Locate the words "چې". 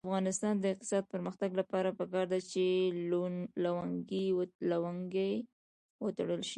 2.51-2.63